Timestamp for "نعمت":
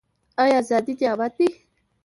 1.01-1.33